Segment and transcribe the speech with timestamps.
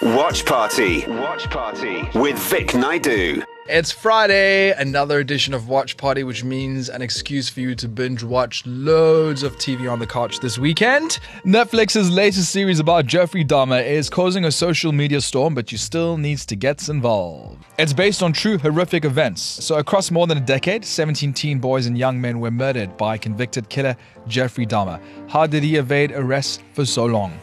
[0.00, 1.04] Watch Party.
[1.08, 3.42] Watch Party with Vic Naidu.
[3.68, 8.22] It's Friday, another edition of Watch Party, which means an excuse for you to binge
[8.22, 11.18] watch loads of TV on the couch this weekend.
[11.44, 16.16] Netflix's latest series about Jeffrey Dahmer is causing a social media storm, but you still
[16.16, 17.64] needs to get involved.
[17.76, 19.42] It's based on true horrific events.
[19.42, 23.18] So, across more than a decade, 17 teen boys and young men were murdered by
[23.18, 23.96] convicted killer
[24.28, 25.00] Jeffrey Dahmer.
[25.28, 27.36] How did he evade arrest for so long?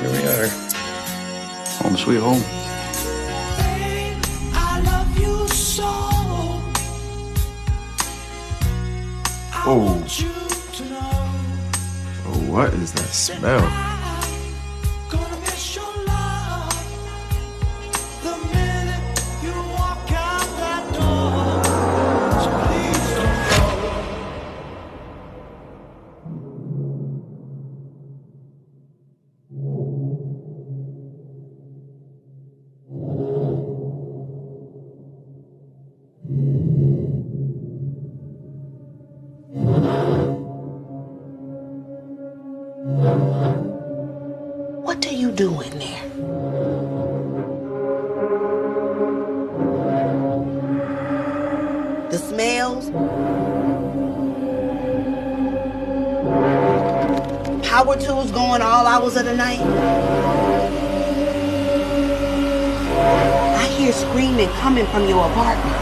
[0.00, 0.48] Here we are.
[1.80, 2.42] Home sweet home.
[9.68, 10.04] Oh.
[12.24, 13.95] Oh, what is that smell?
[45.36, 46.02] Doing there?
[52.10, 52.88] The smells?
[57.66, 59.60] Power tools going all hours of the night?
[63.58, 65.76] I hear screaming coming from your apartment.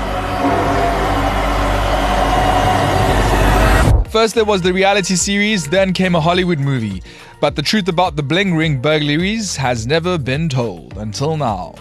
[4.11, 7.03] First, there was the reality series, then came a Hollywood movie.
[7.45, 11.75] But the truth about the Bling Ring burglaries has never been told until now.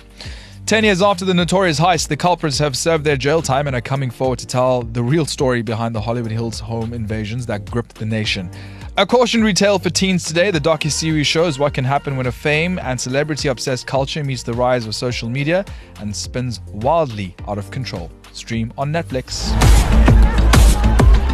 [0.65, 3.79] Ten years after the notorious heist, the culprits have served their jail time and are
[3.79, 7.95] coming forward to tell the real story behind the Hollywood Hills home invasions that gripped
[7.95, 8.51] the nation.
[8.97, 12.77] A cautionary tale for teens today, the docu-series shows what can happen when a fame
[12.79, 15.63] and celebrity-obsessed culture meets the rise of social media
[16.01, 18.11] and spins wildly out of control.
[18.33, 19.53] Stream on Netflix.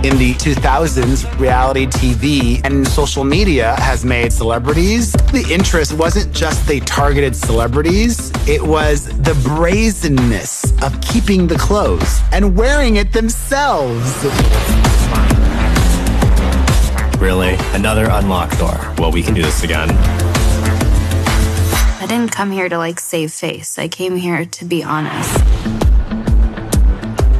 [0.01, 5.11] In the 2000s, reality TV and social media has made celebrities.
[5.11, 12.21] The interest wasn't just they targeted celebrities, it was the brazenness of keeping the clothes
[12.31, 14.23] and wearing it themselves.
[17.19, 17.57] Really?
[17.73, 18.79] Another unlocked door.
[18.97, 19.89] Well, we can do this again.
[22.01, 23.77] I didn't come here to like save face.
[23.77, 25.78] I came here to be honest.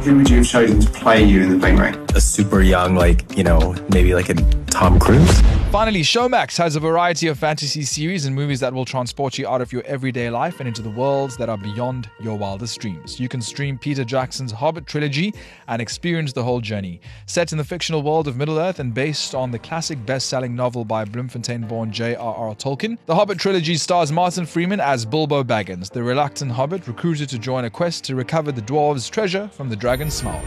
[0.02, 1.94] Who would you have chosen to play you in the Bling Ring?
[2.14, 4.34] A super young, like, you know, maybe like a
[4.70, 5.42] Tom Cruise?
[5.70, 9.60] Finally, Showmax has a variety of fantasy series and movies that will transport you out
[9.60, 13.20] of your everyday life and into the worlds that are beyond your wildest dreams.
[13.20, 15.32] You can stream Peter Jackson's Hobbit trilogy
[15.68, 17.00] and experience the whole journey.
[17.26, 20.84] Set in the fictional world of Middle Earth and based on the classic best-selling novel
[20.84, 22.56] by Bloemfontein-born J.R.R.
[22.56, 27.38] Tolkien, the Hobbit trilogy stars Martin Freeman as Bilbo Baggins, the reluctant hobbit recruited to
[27.38, 30.44] join a quest to recover the dwarves' treasure from the dragon Smaug.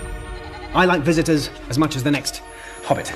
[0.74, 2.44] I like visitors as much as the next
[2.84, 3.14] hobbit.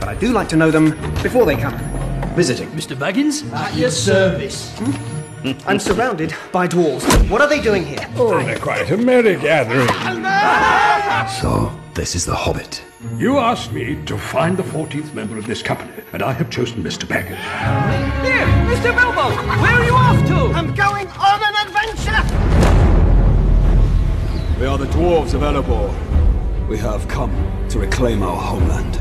[0.00, 0.90] But I do like to know them
[1.22, 1.78] before they come.
[2.34, 2.68] Visiting.
[2.70, 2.96] Mr.
[2.96, 3.50] Baggins?
[3.52, 4.72] At your service.
[4.78, 5.52] Hmm?
[5.66, 7.04] I'm surrounded by dwarves.
[7.28, 8.08] What are they doing here?
[8.16, 9.88] Oh, they're quite a merry gathering.
[11.40, 12.82] So, this is the Hobbit.
[13.16, 16.82] You asked me to find the 14th member of this company, and I have chosen
[16.82, 17.04] Mr.
[17.04, 17.36] Baggins.
[18.24, 18.94] Here, Mr.
[18.96, 19.30] Bilbo,
[19.60, 20.52] where are you off to?
[20.56, 22.22] I'm going on an adventure!
[24.60, 26.68] We are the dwarves of Erebor.
[26.68, 27.32] We have come
[27.68, 29.00] to reclaim our homeland.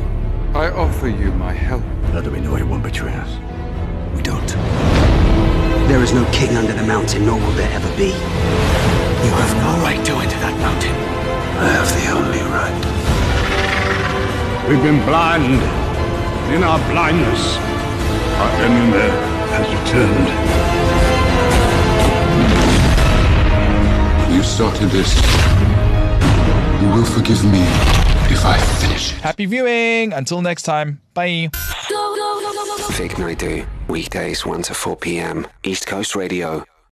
[0.53, 1.81] I offer you my help.
[2.11, 3.37] How do we know he won't betray us?
[4.13, 4.45] We don't.
[5.87, 8.07] There is no king under the mountain, nor will there ever be.
[8.07, 10.91] You have no right to enter that mountain.
[11.55, 12.83] I have the only right.
[14.67, 15.63] We've been blind.
[16.53, 17.55] In our blindness,
[18.35, 19.07] our enemy
[19.55, 20.27] has returned.
[24.35, 25.15] You started this.
[26.81, 28.11] You will forgive me
[28.41, 29.19] if I finish it.
[29.19, 30.13] Happy viewing!
[30.13, 31.49] Until next time, bye.
[32.93, 35.47] Vic Naidu, weekdays 1 to 4 p.m.
[35.63, 36.63] East Coast Radio.